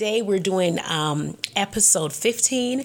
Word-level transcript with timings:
Today 0.00 0.22
we're 0.22 0.38
doing 0.38 0.78
um, 0.88 1.36
episode 1.54 2.14
15, 2.14 2.84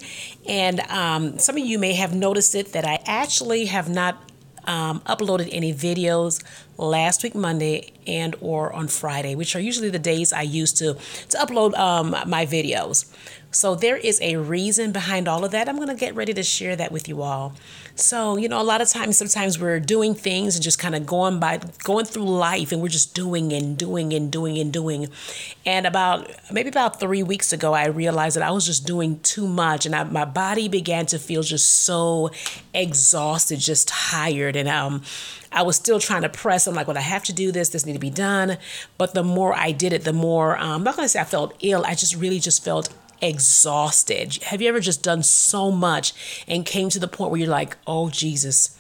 and 0.50 0.82
um, 0.82 1.40
some 1.40 1.56
of 1.56 1.66
you 1.66 1.80
may 1.80 1.94
have 1.94 2.14
noticed 2.14 2.56
it 2.56 2.74
that 2.74 2.84
I 2.84 3.00
actually 3.06 3.68
have 3.68 3.88
not 3.88 4.30
um, 4.66 5.00
uploaded 5.06 5.48
any 5.54 5.74
videos 5.74 6.44
last 6.78 7.24
week 7.24 7.34
Monday 7.34 7.94
and 8.06 8.36
or 8.42 8.74
on 8.74 8.90
Friday, 8.90 9.34
which 9.34 9.56
are 9.56 9.62
usually 9.62 9.90
the 9.90 9.98
days 9.98 10.34
I 10.34 10.42
use 10.42 10.74
to 10.74 10.96
to 11.30 11.38
upload 11.38 11.74
um, 11.80 12.10
my 12.28 12.46
videos. 12.46 13.10
So 13.56 13.74
there 13.74 13.96
is 13.96 14.20
a 14.22 14.36
reason 14.36 14.92
behind 14.92 15.30
all 15.30 15.46
of 15.46 15.52
that. 15.52 15.70
I'm 15.70 15.78
going 15.78 15.88
to 15.88 15.96
get 15.96 16.14
ready 16.14 16.34
to 16.34 16.44
share 16.44 16.76
that 16.76 16.92
with 16.92 17.08
you 17.08 17.22
all. 17.22 17.54
So, 17.96 18.36
you 18.36 18.50
know, 18.50 18.62
a 18.62 18.64
lot 18.64 18.82
of 18.82 18.90
times 18.90 19.18
sometimes 19.18 19.58
we're 19.58 19.80
doing 19.80 20.14
things 20.14 20.56
and 20.56 20.64
just 20.64 20.78
kind 20.78 20.94
of 20.94 21.06
going 21.06 21.40
by 21.40 21.62
going 21.84 22.04
through 22.04 22.26
life 22.26 22.74
and 22.74 22.82
we're 22.82 22.90
just 22.90 23.16
doing 23.16 23.54
and 23.54 23.78
doing 23.78 24.12
and 24.12 24.30
doing 24.30 24.58
and 24.58 24.74
doing. 24.74 25.08
And 25.66 25.88
about 25.88 26.30
maybe 26.52 26.68
about 26.68 27.00
3 27.00 27.24
weeks 27.24 27.54
ago 27.54 27.72
I 27.72 27.86
realized 27.86 28.36
that 28.36 28.44
I 28.44 28.52
was 28.52 28.66
just 28.66 28.86
doing 28.86 29.22
too 29.22 29.48
much 29.48 29.86
and 29.86 29.96
I, 29.96 30.04
my 30.04 30.26
body 30.26 30.68
began 30.68 31.06
to 31.06 31.18
feel 31.18 31.42
just 31.42 31.72
so 31.86 32.32
exhausted, 32.74 33.60
just 33.60 33.88
tired 33.88 34.58
and 34.58 34.68
um 34.68 35.02
I 35.54 35.62
was 35.62 35.78
still 35.78 36.02
trying 36.02 36.24
to 36.24 36.30
press. 36.30 36.68
I'm 36.68 36.76
like, 36.76 36.86
well, 36.86 36.98
I 36.98 37.02
have 37.02 37.24
to 37.24 37.34
do 37.34 37.50
this. 37.54 37.70
This 37.70 37.86
need 37.86 37.94
to 37.94 38.00
be 38.00 38.10
done. 38.10 38.58
But 38.98 39.14
the 39.14 39.24
more 39.24 39.56
I 39.56 39.72
did 39.72 39.94
it, 39.94 40.04
the 40.04 40.12
more 40.12 40.58
um, 40.58 40.72
I'm 40.72 40.84
not 40.84 40.98
going 40.98 41.06
to 41.06 41.10
say 41.10 41.22
I 41.22 41.24
felt 41.24 41.54
ill. 41.62 41.86
I 41.86 41.96
just 41.96 42.14
really 42.14 42.40
just 42.40 42.62
felt 42.62 42.94
exhausted. 43.22 44.44
Have 44.44 44.62
you 44.62 44.70
ever 44.70 44.80
just 44.80 45.04
done 45.04 45.24
so 45.24 45.72
much 45.72 46.44
and 46.48 46.66
came 46.66 46.90
to 46.90 47.00
the 47.00 47.08
point 47.08 47.32
where 47.32 47.40
you're 47.40 47.50
like, 47.50 47.78
oh, 47.88 48.10
Jesus, 48.10 48.78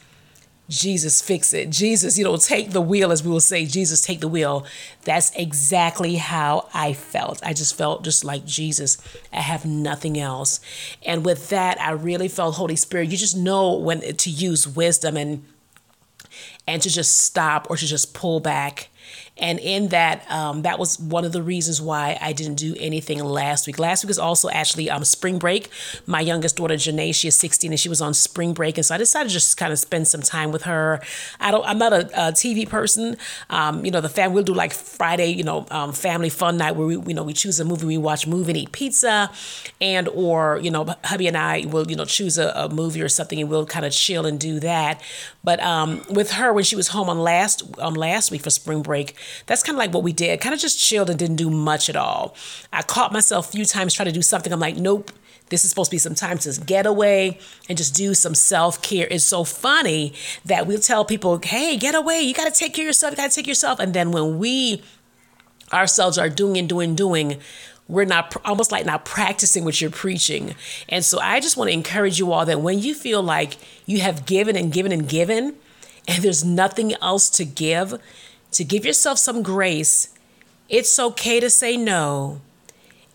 Jesus, 0.68 1.22
fix 1.22 1.54
it. 1.54 1.70
Jesus, 1.70 2.18
you 2.18 2.24
know, 2.24 2.38
take 2.38 2.72
the 2.72 2.82
wheel, 2.82 3.12
as 3.12 3.24
we 3.24 3.30
will 3.30 3.40
say, 3.40 3.66
Jesus, 3.66 4.02
take 4.02 4.20
the 4.20 4.28
wheel. 4.28 4.66
That's 5.04 5.30
exactly 5.36 6.16
how 6.16 6.70
I 6.74 6.94
felt. 6.94 7.40
I 7.46 7.54
just 7.54 7.76
felt 7.76 8.04
just 8.04 8.24
like 8.24 8.46
Jesus, 8.46 8.98
I 9.32 9.42
have 9.42 9.64
nothing 9.66 10.18
else. 10.20 10.60
And 11.06 11.24
with 11.24 11.50
that, 11.50 11.80
I 11.80 11.92
really 11.92 12.28
felt 12.28 12.56
Holy 12.56 12.76
Spirit. 12.76 13.10
You 13.10 13.18
just 13.18 13.38
know 13.38 13.76
when 13.76 14.02
to 14.02 14.30
use 14.30 14.68
wisdom 14.68 15.18
and 15.18 15.46
and 16.68 16.82
to 16.82 16.90
just 16.90 17.20
stop 17.20 17.70
or 17.70 17.78
to 17.78 17.86
just 17.86 18.14
pull 18.14 18.40
back 18.40 18.90
and 19.38 19.60
in 19.60 19.90
that, 19.90 20.30
um, 20.32 20.62
that 20.62 20.80
was 20.80 20.98
one 20.98 21.26
of 21.26 21.34
the 21.34 21.44
reasons 21.44 21.82
why 21.82 22.18
I 22.22 22.32
didn't 22.32 22.56
do 22.56 22.74
anything 22.80 23.22
last 23.22 23.68
week. 23.68 23.78
Last 23.78 24.04
week 24.04 24.08
was 24.08 24.20
also 24.20 24.50
actually 24.50 24.90
um, 24.90 25.04
spring 25.04 25.40
break. 25.40 25.70
My 26.06 26.22
youngest 26.22 26.56
daughter, 26.56 26.76
Janae, 26.76 27.14
she 27.14 27.28
is 27.28 27.36
16 27.36 27.72
and 27.72 27.80
she 27.80 27.90
was 27.90 28.00
on 28.00 28.14
spring 28.14 28.54
break. 28.54 28.78
And 28.78 28.86
so 28.86 28.96
I 28.96 28.98
decided 28.98 29.30
to 29.30 29.34
just 29.34 29.58
kind 29.58 29.74
of 29.74 29.80
spend 29.80 30.08
some 30.08 30.22
time 30.22 30.54
with 30.54 30.64
her. 30.64 31.02
I 31.42 31.52
don't, 31.52 31.66
I'm 31.66 31.78
not 31.78 31.92
a, 31.92 32.06
a 32.28 32.32
TV 32.32 32.68
person. 32.68 33.18
Um, 33.50 33.84
you 33.84 33.92
know, 33.92 34.00
the 34.00 34.08
family, 34.08 34.36
we'll 34.36 34.44
do 34.46 34.54
like 34.54 34.72
Friday, 34.72 35.28
you 35.28 35.44
know, 35.44 35.66
um, 35.70 35.92
family 35.92 36.30
fun 36.30 36.56
night 36.56 36.78
where 36.78 36.88
we, 36.88 36.98
you 36.98 37.14
know, 37.14 37.24
we 37.24 37.34
choose 37.34 37.60
a 37.60 37.66
movie, 37.66 37.86
we 37.86 37.98
watch 37.98 38.28
movie 38.28 38.52
and 38.52 38.58
eat 38.58 38.72
pizza 38.72 39.30
and, 39.82 40.08
or, 40.10 40.60
you 40.64 40.72
know, 40.72 40.96
hubby 41.04 41.28
and 41.28 41.36
I 41.36 41.66
will, 41.66 41.90
you 41.90 41.98
know, 41.98 42.06
choose 42.06 42.38
a, 42.38 42.54
a 42.56 42.70
movie 42.70 43.02
or 43.02 43.10
something 43.10 43.42
and 43.42 43.50
we'll 43.50 43.66
kind 43.66 43.86
of 43.86 43.92
chill 43.92 44.26
and 44.26 44.40
do 44.40 44.62
that. 44.62 45.02
But 45.44 45.60
um, 45.62 46.04
with 46.10 46.32
her, 46.32 46.54
when 46.54 46.64
she 46.64 46.78
was 46.78 46.88
home 46.90 47.10
on 47.10 47.20
last, 47.20 47.64
um, 47.80 47.96
last 47.96 48.32
week 48.32 48.42
for 48.42 48.50
spring 48.50 48.82
break, 48.82 49.16
that's 49.46 49.64
kind 49.64 49.76
of 49.76 49.80
like 49.80 49.94
what 49.94 50.04
we 50.04 50.14
did. 50.14 50.42
Kind 50.42 50.54
of 50.54 50.60
just 50.60 50.80
chilled 50.80 51.10
and 51.10 51.20
didn't 51.20 51.38
do 51.38 51.50
much 51.50 51.90
at 51.90 51.96
all. 51.96 52.36
I 52.72 52.82
caught 52.82 53.12
myself 53.12 53.50
a 53.50 53.52
few 53.52 53.66
times 53.66 53.94
trying 53.94 54.08
to 54.08 54.12
do 54.12 54.22
something. 54.22 54.52
I'm 54.52 54.60
like, 54.60 54.78
nope. 54.78 55.12
This 55.50 55.64
is 55.64 55.70
supposed 55.70 55.92
to 55.92 55.96
be 55.96 56.00
some 56.00 56.16
time 56.16 56.40
to 56.40 56.60
get 56.62 56.88
away 56.88 57.38
and 57.70 57.78
just 57.78 57.94
do 57.94 58.16
some 58.16 58.34
self 58.34 58.82
care. 58.82 59.08
It's 59.12 59.24
so 59.24 59.44
funny 59.44 60.14
that 60.44 60.66
we'll 60.66 60.80
tell 60.80 61.06
people, 61.06 61.40
hey, 61.44 61.78
get 61.78 61.94
away. 61.94 62.22
You 62.22 62.34
got 62.34 62.52
to 62.52 62.60
take 62.60 62.74
care 62.74 62.86
of 62.86 62.88
yourself. 62.88 63.12
You 63.12 63.18
got 63.18 63.30
to 63.30 63.36
take 63.36 63.46
yourself. 63.46 63.80
And 63.80 63.94
then 63.94 64.12
when 64.12 64.40
we 64.40 64.82
ourselves 65.72 66.18
are 66.18 66.30
doing 66.30 66.58
and 66.58 66.68
doing, 66.68 66.96
doing, 66.96 67.40
we're 67.88 68.06
not 68.06 68.36
almost 68.44 68.72
like 68.72 68.86
not 68.86 69.06
practicing 69.06 69.64
what 69.64 69.80
you're 69.80 69.92
preaching. 69.92 70.56
And 70.90 71.06
so 71.06 71.20
I 71.20 71.40
just 71.40 71.58
want 71.58 71.70
to 71.70 71.74
encourage 71.74 72.18
you 72.18 72.32
all 72.32 72.46
that 72.46 72.62
when 72.62 72.80
you 72.80 72.96
feel 72.96 73.22
like 73.22 73.58
you 73.86 74.00
have 74.00 74.26
given 74.26 74.56
and 74.56 74.72
given 74.72 74.92
and 74.92 75.08
given, 75.08 75.56
and 76.08 76.24
there's 76.24 76.44
nothing 76.44 76.94
else 77.02 77.30
to 77.32 77.46
give, 77.46 78.00
to 78.56 78.64
give 78.64 78.86
yourself 78.86 79.18
some 79.18 79.44
grace. 79.44 80.10
It's 80.70 80.98
okay 80.98 81.42
to 81.42 81.50
say 81.50 81.76
no. 81.76 82.40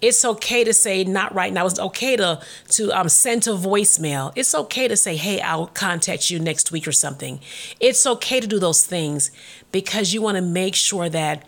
It's 0.03 0.25
okay 0.25 0.65
to 0.65 0.73
say 0.73 1.03
not 1.05 1.35
right 1.35 1.53
now. 1.53 1.67
It's 1.67 1.79
okay 1.79 2.17
to 2.17 2.41
to 2.71 2.91
um, 2.99 3.09
send 3.09 3.47
a 3.47 3.51
voicemail. 3.51 4.33
It's 4.37 4.55
okay 4.55 4.87
to 4.89 4.97
say, 4.97 5.17
"Hey, 5.17 5.41
I'll 5.41 5.67
contact 5.67 6.31
you 6.31 6.39
next 6.39 6.73
week 6.73 6.87
or 6.87 6.93
something." 6.93 7.41
It's 7.81 8.07
okay 8.07 8.41
to 8.41 8.47
do 8.47 8.59
those 8.59 8.85
things 8.85 9.31
because 9.73 10.13
you 10.15 10.23
want 10.23 10.37
to 10.37 10.43
make 10.43 10.75
sure 10.75 11.09
that 11.09 11.45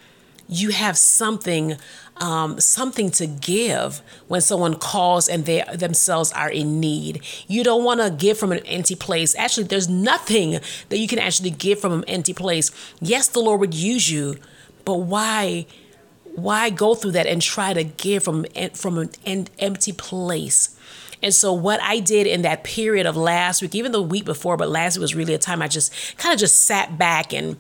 you 0.49 0.71
have 0.71 0.97
something 0.97 1.77
um, 2.19 2.61
something 2.61 3.11
to 3.13 3.27
give 3.27 4.01
when 4.29 4.41
someone 4.41 4.75
calls 4.77 5.29
and 5.29 5.45
they 5.45 5.65
themselves 5.75 6.31
are 6.33 6.51
in 6.51 6.79
need. 6.79 7.23
You 7.49 7.65
don't 7.65 7.85
want 7.85 8.01
to 8.01 8.11
give 8.11 8.39
from 8.39 8.53
an 8.53 8.61
empty 8.61 8.95
place. 8.95 9.35
Actually, 9.37 9.65
there's 9.65 9.89
nothing 9.89 10.61
that 10.89 10.99
you 10.99 11.09
can 11.09 11.19
actually 11.19 11.51
give 11.51 11.81
from 11.81 11.93
an 11.93 12.05
empty 12.05 12.35
place. 12.35 12.71
Yes, 13.01 13.29
the 13.29 13.41
Lord 13.41 13.61
would 13.61 13.75
use 13.75 14.11
you, 14.11 14.37
but 14.85 14.99
why? 14.99 15.67
Why 16.35 16.71
go 16.71 16.95
through 16.95 17.13
that 17.13 17.27
and 17.27 17.43
try 17.43 17.75
to 17.75 17.85
give 17.85 18.25
from 18.25 18.45
from 18.75 18.99
an 19.27 19.49
empty 19.59 19.93
place? 19.93 20.79
And 21.23 21.33
so 21.33 21.53
what 21.53 21.81
I 21.83 22.01
did 22.01 22.27
in 22.27 22.43
that 22.43 22.65
period 22.65 23.07
of 23.07 23.17
last 23.17 23.63
week, 23.63 23.75
even 23.75 23.93
the 23.93 24.03
week 24.03 24.25
before, 24.25 24.57
but 24.57 24.69
last 24.69 24.97
week 24.97 25.03
was 25.03 25.15
really 25.15 25.35
a 25.35 25.39
time 25.39 25.63
I 25.63 25.69
just 25.69 25.93
kind 26.19 26.33
of 26.33 26.39
just 26.41 26.65
sat 26.65 26.99
back 26.99 27.33
and 27.33 27.57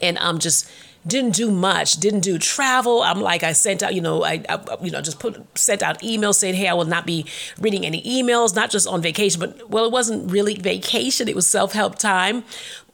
and 0.00 0.16
um 0.18 0.38
just 0.38 0.70
didn't 1.06 1.34
do 1.34 1.50
much 1.50 1.94
didn't 1.94 2.20
do 2.20 2.38
travel 2.38 3.02
i'm 3.02 3.20
like 3.20 3.42
i 3.42 3.52
sent 3.52 3.82
out 3.82 3.94
you 3.94 4.00
know 4.00 4.24
I, 4.24 4.44
I, 4.48 4.76
you 4.82 4.90
know 4.90 5.00
just 5.00 5.18
put 5.18 5.42
sent 5.58 5.82
out 5.82 6.00
emails 6.00 6.36
saying 6.36 6.54
hey 6.54 6.68
i 6.68 6.74
will 6.74 6.84
not 6.84 7.06
be 7.06 7.26
reading 7.58 7.84
any 7.84 8.02
emails 8.02 8.54
not 8.54 8.70
just 8.70 8.86
on 8.86 9.02
vacation 9.02 9.40
but 9.40 9.68
well 9.68 9.84
it 9.84 9.92
wasn't 9.92 10.30
really 10.30 10.54
vacation 10.54 11.28
it 11.28 11.34
was 11.34 11.46
self-help 11.46 11.98
time 11.98 12.44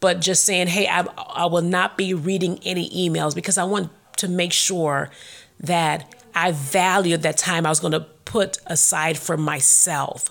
but 0.01 0.21
just 0.21 0.45
saying 0.45 0.69
hey 0.69 0.87
i, 0.89 1.07
I 1.17 1.47
will 1.47 1.63
not 1.63 1.97
be 1.97 2.15
reading 2.15 2.59
any 2.65 2.89
emails 2.91 3.35
because 3.35 3.59
i 3.59 3.65
want 3.65 3.91
to 4.17 4.29
make 4.29 4.53
sure 4.53 5.11
that 5.61 6.15
i 6.35 6.53
valued 6.53 7.23
that 7.23 7.37
time 7.37 7.67
i 7.67 7.69
was 7.69 7.81
going 7.81 7.93
to 7.93 8.07
put 8.29 8.59
aside 8.67 9.17
for 9.17 9.39
myself. 9.39 10.31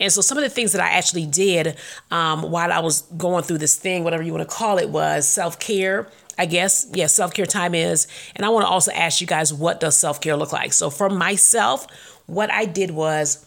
And 0.00 0.12
so 0.12 0.20
some 0.20 0.36
of 0.36 0.42
the 0.42 0.50
things 0.50 0.72
that 0.72 0.80
I 0.80 0.88
actually 0.90 1.26
did 1.26 1.76
um, 2.10 2.42
while 2.50 2.72
I 2.72 2.80
was 2.80 3.02
going 3.16 3.44
through 3.44 3.58
this 3.58 3.76
thing, 3.76 4.02
whatever 4.02 4.24
you 4.24 4.32
want 4.32 4.48
to 4.48 4.52
call 4.54 4.78
it, 4.78 4.90
was 4.90 5.28
self 5.28 5.58
care. 5.60 6.08
I 6.38 6.46
guess, 6.46 6.86
yeah, 6.92 7.06
self 7.06 7.34
care 7.34 7.46
time 7.46 7.74
is. 7.74 8.06
And 8.34 8.44
I 8.44 8.48
want 8.48 8.64
to 8.64 8.68
also 8.68 8.92
ask 8.92 9.20
you 9.20 9.26
guys, 9.26 9.52
what 9.52 9.80
does 9.80 9.96
self 9.96 10.20
care 10.20 10.36
look 10.36 10.52
like? 10.52 10.72
So 10.72 10.90
for 10.90 11.08
myself, 11.08 11.86
what 12.26 12.50
I 12.50 12.64
did 12.64 12.90
was 12.90 13.46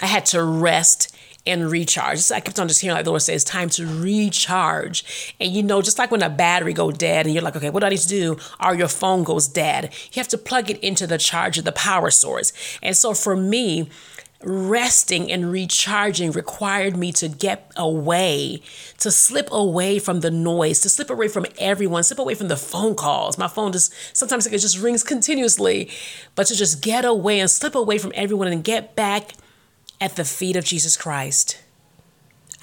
I 0.00 0.06
had 0.06 0.26
to 0.26 0.42
rest 0.42 1.14
and 1.46 1.70
recharge. 1.70 2.18
So 2.18 2.34
I 2.34 2.40
kept 2.40 2.58
on 2.60 2.68
just 2.68 2.80
hearing 2.80 2.96
like 2.96 3.04
the 3.04 3.10
Lord 3.10 3.22
say, 3.22 3.34
it's 3.34 3.44
time 3.44 3.68
to 3.70 3.86
recharge. 3.86 5.34
And 5.40 5.52
you 5.52 5.62
know, 5.62 5.82
just 5.82 5.98
like 5.98 6.10
when 6.10 6.22
a 6.22 6.30
battery 6.30 6.72
go 6.72 6.90
dead 6.92 7.26
and 7.26 7.34
you're 7.34 7.42
like, 7.42 7.56
okay, 7.56 7.70
what 7.70 7.80
do 7.80 7.86
I 7.86 7.90
need 7.90 7.98
to 7.98 8.08
do? 8.08 8.36
Or 8.64 8.74
your 8.74 8.88
phone 8.88 9.24
goes 9.24 9.48
dead. 9.48 9.92
You 10.12 10.20
have 10.20 10.28
to 10.28 10.38
plug 10.38 10.70
it 10.70 10.78
into 10.80 11.06
the 11.06 11.18
charger, 11.18 11.62
the 11.62 11.72
power 11.72 12.10
source. 12.10 12.52
And 12.82 12.96
so 12.96 13.12
for 13.14 13.36
me, 13.36 13.88
resting 14.44 15.30
and 15.30 15.50
recharging 15.50 16.32
required 16.32 16.96
me 16.96 17.12
to 17.12 17.28
get 17.28 17.70
away, 17.76 18.62
to 18.98 19.10
slip 19.10 19.48
away 19.50 19.98
from 19.98 20.20
the 20.20 20.30
noise, 20.30 20.80
to 20.80 20.88
slip 20.88 21.10
away 21.10 21.28
from 21.28 21.46
everyone, 21.58 22.02
slip 22.02 22.18
away 22.18 22.34
from 22.34 22.48
the 22.48 22.56
phone 22.56 22.94
calls. 22.94 23.38
My 23.38 23.48
phone 23.48 23.72
just 23.72 23.92
sometimes 24.16 24.46
it 24.46 24.58
just 24.58 24.78
rings 24.78 25.02
continuously, 25.02 25.90
but 26.34 26.46
to 26.48 26.56
just 26.56 26.82
get 26.82 27.04
away 27.04 27.40
and 27.40 27.50
slip 27.50 27.74
away 27.74 27.98
from 27.98 28.12
everyone 28.14 28.48
and 28.48 28.64
get 28.64 28.96
back 28.96 29.32
at 30.00 30.16
the 30.16 30.24
feet 30.24 30.56
of 30.56 30.64
Jesus 30.64 30.96
Christ. 30.96 31.60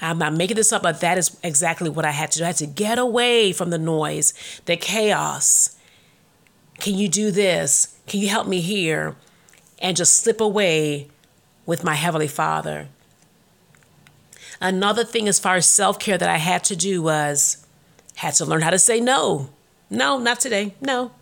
I'm 0.02 0.18
not 0.18 0.34
making 0.34 0.56
this 0.56 0.72
up, 0.72 0.82
but 0.82 1.00
that 1.00 1.18
is 1.18 1.38
exactly 1.42 1.90
what 1.90 2.04
I 2.04 2.10
had 2.10 2.30
to 2.32 2.38
do. 2.38 2.44
I 2.44 2.48
had 2.48 2.56
to 2.56 2.66
get 2.66 2.98
away 2.98 3.52
from 3.52 3.70
the 3.70 3.78
noise, 3.78 4.32
the 4.64 4.76
chaos. 4.76 5.76
Can 6.78 6.94
you 6.94 7.08
do 7.08 7.30
this? 7.30 7.98
Can 8.06 8.20
you 8.20 8.28
help 8.28 8.46
me 8.46 8.60
here? 8.60 9.16
And 9.78 9.96
just 9.96 10.16
slip 10.16 10.40
away 10.40 11.08
with 11.66 11.84
my 11.84 11.94
Heavenly 11.94 12.28
Father. 12.28 12.88
Another 14.60 15.04
thing 15.04 15.28
as 15.28 15.38
far 15.38 15.56
as 15.56 15.66
self-care 15.66 16.18
that 16.18 16.28
I 16.28 16.36
had 16.36 16.64
to 16.64 16.76
do 16.76 17.02
was 17.02 17.66
had 18.16 18.34
to 18.34 18.44
learn 18.44 18.60
how 18.62 18.70
to 18.70 18.78
say 18.78 19.00
no. 19.00 19.50
No, 19.88 20.18
not 20.18 20.40
today. 20.40 20.74
No. 20.80 21.12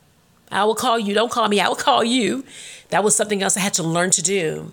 I 0.50 0.64
will 0.64 0.74
call 0.74 0.98
you. 0.98 1.14
Don't 1.14 1.30
call 1.30 1.48
me. 1.48 1.60
I 1.60 1.68
will 1.68 1.76
call 1.76 2.02
you. 2.02 2.44
That 2.88 3.04
was 3.04 3.14
something 3.14 3.42
else 3.42 3.56
I 3.56 3.60
had 3.60 3.74
to 3.74 3.82
learn 3.82 4.10
to 4.12 4.22
do. 4.22 4.72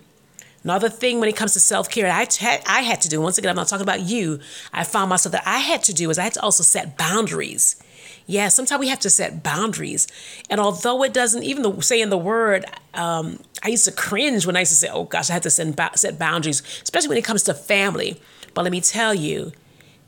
Another 0.64 0.88
thing 0.88 1.20
when 1.20 1.28
it 1.28 1.36
comes 1.36 1.52
to 1.52 1.60
self 1.60 1.88
care, 1.88 2.10
I, 2.10 2.26
had, 2.40 2.62
I 2.66 2.80
had 2.82 3.00
to 3.02 3.08
do, 3.08 3.20
once 3.20 3.38
again, 3.38 3.50
I'm 3.50 3.56
not 3.56 3.68
talking 3.68 3.84
about 3.84 4.00
you. 4.00 4.40
I 4.72 4.82
found 4.82 5.10
myself 5.10 5.32
that 5.32 5.46
I 5.46 5.58
had 5.58 5.84
to 5.84 5.94
do 5.94 6.10
is 6.10 6.18
I 6.18 6.24
had 6.24 6.34
to 6.34 6.42
also 6.42 6.64
set 6.64 6.98
boundaries. 6.98 7.80
Yeah, 8.26 8.48
sometimes 8.48 8.80
we 8.80 8.88
have 8.88 8.98
to 9.00 9.10
set 9.10 9.42
boundaries. 9.42 10.08
And 10.50 10.60
although 10.60 11.04
it 11.04 11.14
doesn't, 11.14 11.44
even 11.44 11.62
the, 11.62 11.80
saying 11.80 12.10
the 12.10 12.18
word, 12.18 12.64
um, 12.94 13.38
I 13.62 13.68
used 13.68 13.84
to 13.84 13.92
cringe 13.92 14.46
when 14.46 14.56
I 14.56 14.60
used 14.60 14.72
to 14.72 14.76
say, 14.76 14.88
oh 14.90 15.04
gosh, 15.04 15.30
I 15.30 15.34
have 15.34 15.42
to 15.42 15.50
set, 15.50 15.98
set 15.98 16.18
boundaries, 16.18 16.62
especially 16.82 17.08
when 17.08 17.18
it 17.18 17.24
comes 17.24 17.44
to 17.44 17.54
family. 17.54 18.20
But 18.52 18.62
let 18.62 18.72
me 18.72 18.80
tell 18.80 19.14
you, 19.14 19.52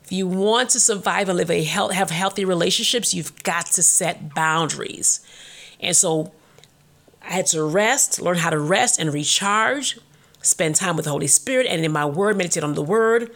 if 0.03 0.11
you 0.11 0.27
want 0.27 0.71
to 0.71 0.79
survive 0.79 1.29
and 1.29 1.37
live 1.37 1.51
a 1.51 1.63
health, 1.63 1.93
have 1.93 2.09
healthy 2.09 2.43
relationships, 2.43 3.13
you've 3.13 3.43
got 3.43 3.67
to 3.67 3.83
set 3.83 4.33
boundaries. 4.33 5.21
And 5.79 5.95
so 5.95 6.33
I 7.21 7.33
had 7.33 7.45
to 7.47 7.63
rest, 7.63 8.19
learn 8.19 8.37
how 8.37 8.49
to 8.49 8.59
rest 8.59 8.99
and 8.99 9.13
recharge, 9.13 9.97
spend 10.41 10.75
time 10.75 10.95
with 10.95 11.05
the 11.05 11.11
Holy 11.11 11.27
Spirit 11.27 11.67
and 11.67 11.85
in 11.85 11.91
my 11.91 12.05
word, 12.05 12.37
meditate 12.37 12.63
on 12.63 12.73
the 12.73 12.81
word. 12.81 13.31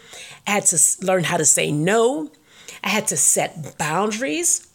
I 0.45 0.51
had 0.51 0.65
to 0.65 1.05
learn 1.05 1.23
how 1.23 1.37
to 1.37 1.45
say 1.45 1.71
no. 1.71 2.31
I 2.83 2.89
had 2.89 3.07
to 3.07 3.17
set 3.17 3.77
boundaries. 3.77 4.67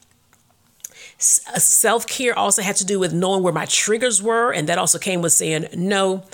Uh, 1.18 1.58
Self 1.58 2.06
care 2.06 2.38
also 2.38 2.62
had 2.62 2.76
to 2.76 2.84
do 2.84 2.98
with 2.98 3.12
knowing 3.12 3.42
where 3.42 3.52
my 3.52 3.66
triggers 3.66 4.22
were, 4.22 4.52
and 4.52 4.68
that 4.68 4.78
also 4.78 4.98
came 4.98 5.20
with 5.22 5.32
saying 5.32 5.66
no. 5.74 6.24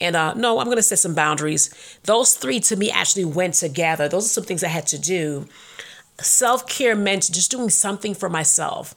And 0.00 0.16
uh, 0.16 0.34
no, 0.34 0.58
I'm 0.58 0.66
going 0.66 0.76
to 0.78 0.82
set 0.82 0.98
some 0.98 1.14
boundaries. 1.14 1.70
Those 2.04 2.34
three 2.34 2.58
to 2.60 2.76
me 2.76 2.90
actually 2.90 3.24
went 3.24 3.54
together. 3.54 4.08
Those 4.08 4.26
are 4.26 4.28
some 4.34 4.44
things 4.44 4.64
I 4.64 4.68
had 4.68 4.86
to 4.88 4.98
do. 4.98 5.46
Self 6.20 6.66
care 6.66 6.96
meant 6.96 7.30
just 7.32 7.50
doing 7.50 7.70
something 7.70 8.14
for 8.14 8.28
myself 8.28 8.94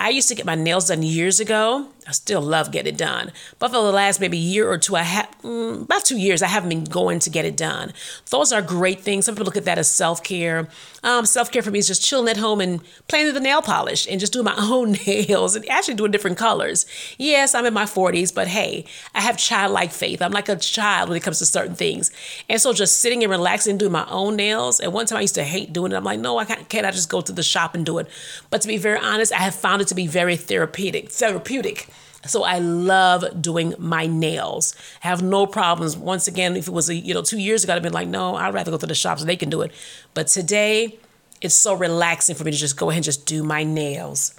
I 0.00 0.10
used 0.10 0.28
to 0.28 0.34
get 0.34 0.46
my 0.46 0.54
nails 0.54 0.88
done 0.88 1.02
years 1.02 1.40
ago. 1.40 1.88
I 2.08 2.12
still 2.12 2.40
love 2.40 2.72
get 2.72 2.86
it 2.86 2.96
done. 2.96 3.32
But 3.58 3.68
for 3.68 3.82
the 3.82 3.92
last 3.92 4.18
maybe 4.18 4.38
year 4.38 4.66
or 4.66 4.78
two, 4.78 4.96
I 4.96 5.02
have 5.02 5.28
mm, 5.42 5.82
about 5.82 6.06
two 6.06 6.16
years, 6.16 6.40
I 6.40 6.46
haven't 6.46 6.70
been 6.70 6.84
going 6.84 7.18
to 7.18 7.28
get 7.28 7.44
it 7.44 7.54
done. 7.54 7.92
Those 8.30 8.50
are 8.50 8.62
great 8.62 9.00
things. 9.00 9.26
Some 9.26 9.34
people 9.34 9.44
look 9.44 9.58
at 9.58 9.66
that 9.66 9.76
as 9.76 9.90
self 9.90 10.24
care. 10.24 10.68
Um, 11.02 11.26
self 11.26 11.52
care 11.52 11.60
for 11.60 11.70
me 11.70 11.80
is 11.80 11.86
just 11.86 12.02
chilling 12.02 12.30
at 12.30 12.38
home 12.38 12.62
and 12.62 12.80
playing 13.08 13.26
with 13.26 13.34
the 13.34 13.40
nail 13.40 13.60
polish 13.60 14.06
and 14.10 14.18
just 14.18 14.32
doing 14.32 14.46
my 14.46 14.54
own 14.58 14.92
nails 15.06 15.54
and 15.54 15.68
actually 15.68 15.96
doing 15.96 16.10
different 16.10 16.38
colors. 16.38 16.86
Yes, 17.18 17.54
I'm 17.54 17.66
in 17.66 17.74
my 17.74 17.84
40s, 17.84 18.34
but 18.34 18.48
hey, 18.48 18.86
I 19.14 19.20
have 19.20 19.36
childlike 19.36 19.92
faith. 19.92 20.22
I'm 20.22 20.32
like 20.32 20.48
a 20.48 20.56
child 20.56 21.10
when 21.10 21.18
it 21.18 21.22
comes 21.22 21.40
to 21.40 21.46
certain 21.46 21.74
things. 21.74 22.10
And 22.48 22.58
so 22.58 22.72
just 22.72 23.00
sitting 23.00 23.22
and 23.22 23.30
relaxing 23.30 23.72
and 23.72 23.80
doing 23.80 23.92
my 23.92 24.08
own 24.08 24.34
nails. 24.34 24.80
And 24.80 24.94
one 24.94 25.04
time 25.04 25.18
I 25.18 25.22
used 25.22 25.34
to 25.34 25.44
hate 25.44 25.74
doing 25.74 25.92
it. 25.92 25.96
I'm 25.96 26.04
like, 26.04 26.20
no, 26.20 26.38
I 26.38 26.46
can't, 26.46 26.66
can't 26.70 26.86
I 26.86 26.90
just 26.90 27.10
go 27.10 27.20
to 27.20 27.32
the 27.32 27.42
shop 27.42 27.74
and 27.74 27.84
do 27.84 27.98
it? 27.98 28.08
But 28.48 28.62
to 28.62 28.68
be 28.68 28.78
very 28.78 28.98
honest, 28.98 29.30
I 29.30 29.40
have 29.40 29.54
found 29.54 29.82
it 29.82 29.88
to 29.88 29.94
be 29.94 30.06
very 30.06 30.36
therapeutic. 30.36 31.10
Therapeutic. 31.10 31.86
So 32.26 32.42
I 32.42 32.58
love 32.58 33.40
doing 33.40 33.74
my 33.78 34.06
nails. 34.06 34.74
I 35.04 35.08
have 35.08 35.22
no 35.22 35.46
problems. 35.46 35.96
Once 35.96 36.26
again, 36.26 36.56
if 36.56 36.66
it 36.66 36.72
was 36.72 36.88
a, 36.88 36.94
you 36.94 37.14
know 37.14 37.22
two 37.22 37.38
years 37.38 37.62
ago, 37.64 37.74
I'd 37.74 37.82
been 37.82 37.92
like, 37.92 38.08
no, 38.08 38.34
I'd 38.34 38.52
rather 38.52 38.70
go 38.70 38.76
to 38.78 38.86
the 38.86 38.94
shop 38.94 39.18
so 39.18 39.24
they 39.24 39.36
can 39.36 39.50
do 39.50 39.62
it. 39.62 39.72
But 40.14 40.26
today, 40.26 40.98
it's 41.40 41.54
so 41.54 41.74
relaxing 41.74 42.34
for 42.34 42.44
me 42.44 42.50
to 42.50 42.56
just 42.56 42.76
go 42.76 42.90
ahead 42.90 42.98
and 42.98 43.04
just 43.04 43.24
do 43.24 43.44
my 43.44 43.62
nails. 43.62 44.38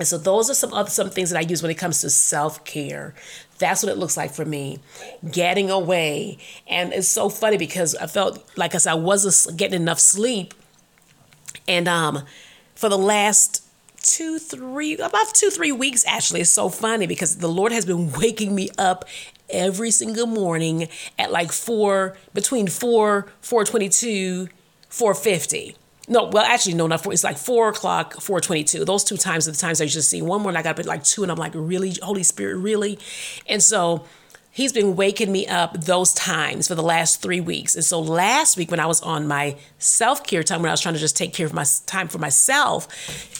And 0.00 0.08
so 0.08 0.18
those 0.18 0.50
are 0.50 0.54
some 0.54 0.72
other 0.72 0.90
some 0.90 1.10
things 1.10 1.30
that 1.30 1.38
I 1.38 1.42
use 1.42 1.62
when 1.62 1.70
it 1.70 1.76
comes 1.76 2.00
to 2.00 2.10
self-care. 2.10 3.14
That's 3.58 3.82
what 3.82 3.92
it 3.92 3.98
looks 3.98 4.16
like 4.16 4.32
for 4.32 4.46
me. 4.46 4.78
Getting 5.30 5.70
away. 5.70 6.38
And 6.66 6.92
it's 6.92 7.06
so 7.06 7.28
funny 7.28 7.58
because 7.58 7.94
I 7.94 8.06
felt 8.06 8.42
like 8.56 8.74
as 8.74 8.86
I 8.86 8.94
wasn't 8.94 9.58
getting 9.58 9.80
enough 9.80 10.00
sleep. 10.00 10.54
And 11.68 11.86
um 11.86 12.24
for 12.74 12.88
the 12.88 12.98
last 12.98 13.62
two, 14.02 14.38
three, 14.38 14.94
about 14.94 15.34
two, 15.34 15.50
three 15.50 15.72
weeks 15.72 16.04
actually. 16.06 16.40
It's 16.40 16.50
so 16.50 16.68
funny 16.68 17.06
because 17.06 17.36
the 17.36 17.48
Lord 17.48 17.72
has 17.72 17.84
been 17.84 18.12
waking 18.20 18.54
me 18.54 18.70
up 18.78 19.04
every 19.48 19.90
single 19.90 20.26
morning 20.26 20.88
at 21.18 21.30
like 21.32 21.52
four, 21.52 22.16
between 22.34 22.68
four, 22.68 23.26
422, 23.40 24.48
450. 24.88 25.76
No, 26.08 26.24
well, 26.24 26.44
actually, 26.44 26.74
no, 26.74 26.88
not 26.88 27.02
four. 27.02 27.12
It's 27.12 27.22
like 27.22 27.38
four 27.38 27.68
o'clock, 27.68 28.20
four 28.20 28.40
twenty-two. 28.40 28.84
Those 28.84 29.04
two 29.04 29.16
times 29.16 29.46
are 29.46 29.52
the 29.52 29.56
times 29.56 29.80
I 29.80 29.84
usually 29.84 30.02
see. 30.02 30.20
One 30.20 30.42
morning 30.42 30.58
I 30.58 30.62
got 30.62 30.70
up 30.70 30.80
at 30.80 30.86
like 30.86 31.04
two, 31.04 31.22
and 31.22 31.30
I'm 31.30 31.38
like, 31.38 31.52
really, 31.54 31.94
Holy 32.02 32.24
Spirit, 32.24 32.56
really? 32.56 32.98
And 33.46 33.62
so 33.62 34.04
He's 34.52 34.72
been 34.72 34.96
waking 34.96 35.30
me 35.30 35.46
up 35.46 35.80
those 35.80 36.12
times 36.12 36.66
for 36.66 36.74
the 36.74 36.82
last 36.82 37.22
three 37.22 37.40
weeks. 37.40 37.76
And 37.76 37.84
so 37.84 38.00
last 38.00 38.56
week, 38.56 38.70
when 38.70 38.80
I 38.80 38.86
was 38.86 39.00
on 39.00 39.28
my 39.28 39.56
self 39.78 40.24
care 40.24 40.42
time, 40.42 40.60
when 40.62 40.70
I 40.70 40.72
was 40.72 40.80
trying 40.80 40.94
to 40.94 41.00
just 41.00 41.16
take 41.16 41.32
care 41.32 41.46
of 41.46 41.54
my 41.54 41.64
time 41.86 42.08
for 42.08 42.18
myself, 42.18 42.88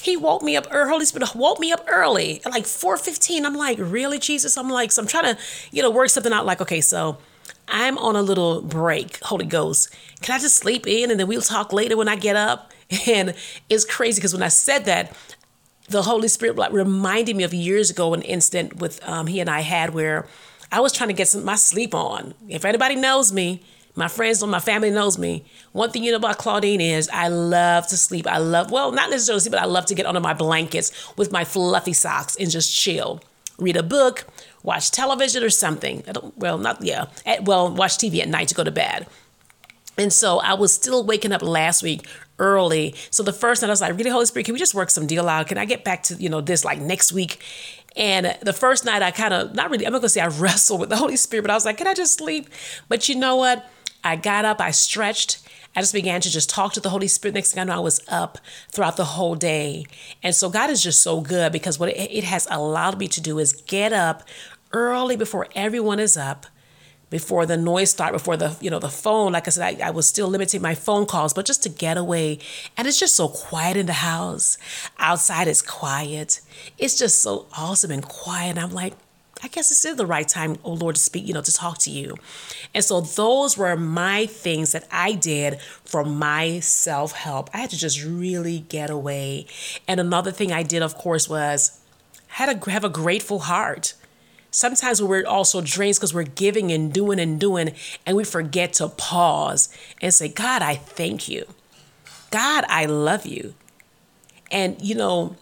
he 0.03 0.17
woke 0.17 0.43
me 0.43 0.57
up. 0.57 0.69
early. 0.71 0.89
Holy 0.89 1.05
Spirit 1.05 1.35
woke 1.35 1.59
me 1.59 1.73
up 1.73 1.85
early 1.89 2.41
at 2.45 2.53
like 2.53 2.65
4:15. 2.65 3.45
I'm 3.45 3.57
like, 3.57 3.79
really, 3.81 4.21
Jesus? 4.21 4.57
I'm 4.57 4.71
like, 4.71 4.93
so 4.93 5.03
I'm 5.03 5.09
trying 5.09 5.35
to, 5.35 5.41
you 5.73 5.83
know, 5.83 5.91
work 5.91 6.11
something 6.11 6.33
out. 6.33 6.47
Like, 6.47 6.61
okay, 6.61 6.81
so 6.81 7.19
I'm 7.67 7.99
on 7.99 8.15
a 8.15 8.23
little 8.23 8.63
break. 8.63 9.19
Holy 9.25 9.47
Ghost, 9.47 9.93
can 10.23 10.37
I 10.37 10.39
just 10.39 10.56
sleep 10.56 10.87
in 10.87 11.11
and 11.11 11.19
then 11.19 11.27
we'll 11.27 11.43
talk 11.43 11.73
later 11.73 11.97
when 11.97 12.09
I 12.09 12.17
get 12.17 12.37
up? 12.37 12.73
And 13.06 13.35
it's 13.69 13.85
crazy 13.85 14.21
because 14.21 14.33
when 14.33 14.43
I 14.43 14.49
said 14.49 14.85
that, 14.87 15.17
the 15.89 16.03
Holy 16.03 16.27
Spirit 16.27 16.56
like 16.56 16.73
reminded 16.73 17.37
me 17.37 17.45
of 17.45 17.55
years 17.55 17.89
ago 17.91 18.15
an 18.15 18.23
instant 18.23 18.77
with 18.77 19.01
um, 19.09 19.29
he 19.29 19.39
and 19.39 19.49
I 19.49 19.61
had 19.61 19.95
where 19.95 20.27
I 20.72 20.81
was 20.81 20.93
trying 20.93 21.08
to 21.08 21.14
get 21.14 21.28
some 21.28 21.44
my 21.44 21.56
sleep 21.56 21.94
on. 21.94 22.34
If 22.49 22.64
anybody 22.64 22.96
knows 22.96 23.32
me, 23.32 23.62
my 23.96 24.08
friends 24.08 24.43
or 24.43 24.46
my 24.46 24.61
family 24.61 24.90
knows 24.90 25.19
me. 25.19 25.44
One 25.72 25.90
thing 25.90 26.05
you 26.05 26.11
know 26.11 26.19
about 26.19 26.38
Claudine 26.38 26.81
is 26.81 27.08
I 27.12 27.28
love 27.28 27.87
to 27.88 27.96
sleep. 27.96 28.26
I 28.26 28.38
love, 28.38 28.70
well, 28.70 28.93
not 28.93 29.11
necessarily 29.11 29.40
sleep, 29.40 29.52
but 29.52 29.61
I 29.61 29.67
love 29.67 29.87
to 29.87 29.94
get 29.94 30.06
under 30.06 30.20
my 30.20 30.34
blankets 30.34 31.17
with 31.17 31.32
my 31.32 31.44
fluffy 31.44 31.93
socks 31.93 32.37
and 32.37 32.50
just 32.50 32.75
chill. 32.75 33.20
Read 33.58 33.76
a 33.76 33.82
book, 33.82 34.26
watch 34.62 34.90
television 34.90 35.43
or 35.43 35.50
something. 35.50 36.05
Well, 36.37 36.56
not, 36.56 36.82
yeah. 36.82 37.06
At, 37.26 37.44
well, 37.44 37.75
watch 37.75 37.99
TV 37.99 38.20
at 38.20 38.28
night 38.28 38.49
to 38.49 38.55
go 38.55 38.64
to 38.64 38.70
bed. 38.70 39.06
And 39.99 40.12
so 40.12 40.38
I 40.38 40.55
was 40.55 40.72
still 40.72 41.05
waking 41.05 41.32
up 41.32 41.43
last 41.43 41.82
week 41.82 42.06
early. 42.38 42.94
So 43.11 43.22
the 43.22 43.34
first 43.34 43.61
night 43.61 43.69
I 43.69 43.72
was 43.72 43.82
like, 43.82 43.96
really, 43.99 44.08
Holy 44.08 44.25
Spirit, 44.25 44.46
can 44.46 44.55
we 44.55 44.58
just 44.58 44.75
work 44.75 44.88
some 44.88 45.06
deal 45.06 45.28
out? 45.28 45.49
Can 45.49 45.58
I 45.58 45.67
get 45.67 45.84
back 45.84 46.05
to, 46.05 46.14
you 46.14 46.31
know, 46.31 46.40
this 46.40 46.64
like 46.64 46.81
next 46.81 47.12
week? 47.12 47.43
And 47.97 48.37
the 48.43 48.53
first 48.53 48.85
night 48.85 49.03
I 49.03 49.11
kind 49.11 49.35
of, 49.35 49.55
not 49.55 49.71
really, 49.71 49.87
I'm 49.87 49.93
not 49.93 50.01
gonna 50.01 50.09
say 50.09 50.21
I 50.21 50.27
wrestled 50.39 50.81
with 50.81 50.89
the 50.89 50.97
Holy 50.97 51.17
Spirit, 51.17 51.43
but 51.43 51.51
I 51.51 51.55
was 51.55 51.65
like, 51.65 51.79
can 51.79 51.87
I 51.87 51.95
just 51.95 52.19
sleep? 52.19 52.49
But 52.89 53.09
you 53.09 53.17
know 53.17 53.37
what? 53.37 53.69
I 54.03 54.17
got 54.17 54.45
up, 54.45 54.61
I 54.61 54.71
stretched, 54.71 55.47
I 55.77 55.81
just 55.81 55.93
began 55.93 56.21
to 56.23 56.31
just 56.31 56.51
talk 56.51 56.73
to 56.73 56.81
the 56.81 56.89
Holy 56.89 57.07
Spirit. 57.07 57.35
Next 57.35 57.53
thing 57.53 57.61
I 57.61 57.65
know, 57.65 57.77
I 57.77 57.81
was 57.81 58.01
up 58.09 58.39
throughout 58.73 58.97
the 58.97 59.05
whole 59.05 59.37
day. 59.37 59.85
And 60.23 60.35
so 60.35 60.51
God 60.51 60.69
is 60.71 60.83
just 60.83 61.03
so 61.03 61.21
good 61.21 61.53
because 61.53 61.79
what 61.79 61.91
it 61.91 62.25
has 62.25 62.49
allowed 62.51 62.99
me 62.99 63.07
to 63.09 63.21
do 63.21 63.39
is 63.39 63.53
get 63.53 63.93
up 63.93 64.25
early 64.73 65.17
before 65.17 65.47
everyone 65.55 66.01
is 66.01 66.17
up 66.17 66.47
before 67.11 67.45
the 67.45 67.57
noise 67.57 67.91
start, 67.91 68.12
before 68.12 68.37
the 68.37 68.57
you 68.61 68.71
know 68.71 68.79
the 68.79 68.89
phone. 68.89 69.33
Like 69.33 69.47
I 69.47 69.51
said, 69.51 69.81
I, 69.81 69.89
I 69.89 69.91
was 69.91 70.09
still 70.09 70.29
limiting 70.29 70.62
my 70.62 70.75
phone 70.75 71.07
calls, 71.07 71.35
but 71.35 71.45
just 71.45 71.62
to 71.65 71.69
get 71.69 71.97
away. 71.97 72.39
And 72.77 72.87
it's 72.89 72.99
just 72.99 73.17
so 73.17 73.29
quiet 73.29 73.77
in 73.77 73.87
the 73.87 73.93
house. 73.93 74.57
Outside 74.99 75.49
is 75.49 75.61
quiet. 75.61 76.41
It's 76.79 76.99
just 76.99 77.21
so 77.21 77.47
awesome 77.57 77.91
and 77.91 78.03
quiet. 78.03 78.57
I'm 78.57 78.73
like, 78.73 78.95
I 79.43 79.49
guess 79.49 79.71
this 79.71 79.85
is 79.85 79.97
the 79.97 80.07
right 80.07 80.29
time, 80.29 80.57
oh 80.65 80.75
Lord, 80.75 80.97
to 80.97 81.01
speak, 81.01 81.27
you 81.27 81.33
know, 81.33 81.41
to 81.41 81.53
talk 81.53 81.79
to 81.79 81.91
you. 81.91 82.17
And 82.75 82.85
so 82.85 83.01
those 83.01 83.56
were 83.56 83.75
my 83.77 84.27
things 84.27 84.73
that 84.73 84.87
I 84.93 85.13
did 85.13 85.61
for 85.85 86.05
my 86.05 86.61
self 86.61 87.13
help. 87.13 87.49
I 87.55 87.59
had 87.59 87.71
to 87.71 87.79
just 87.79 88.05
really 88.05 88.61
get 88.61 88.91
away. 88.91 89.47
And 89.89 89.99
another 89.99 90.31
thing 90.31 90.53
I 90.53 90.63
did, 90.63 90.83
of 90.83 90.95
course, 90.95 91.29
was 91.29 91.81
had 92.29 92.63
to 92.63 92.71
have 92.71 92.85
a 92.85 92.91
grateful 92.91 93.41
heart. 93.41 93.95
Sometimes 94.50 95.02
we're 95.02 95.26
also 95.26 95.61
drained 95.61 95.97
because 95.97 96.12
we're 96.12 96.25
giving 96.25 96.73
and 96.73 96.93
doing 96.93 97.20
and 97.20 97.39
doing, 97.39 97.75
and 98.05 98.17
we 98.17 98.25
forget 98.25 98.72
to 98.75 98.89
pause 98.89 99.69
and 100.03 100.13
say, 100.13 100.29
God, 100.29 100.63
I 100.63 100.75
thank 100.75 101.29
you. 101.29 101.46
God, 102.31 102.65
I 102.69 102.86
love 102.86 103.27
you. 103.27 103.55
And, 104.51 104.81
you 104.81 104.94
know, 104.94 105.36